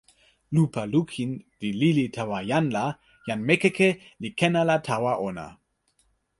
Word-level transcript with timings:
lupa 0.55 0.81
lukin 0.93 1.31
li 1.61 1.69
lili 1.81 2.05
tawa 2.15 2.39
jan 2.49 2.65
la, 2.75 2.85
jan 3.27 3.39
Mekeke 3.47 3.89
li 4.21 4.29
ken 4.39 4.53
ala 4.61 4.75
tawa 4.87 5.13
ona. 5.27 5.47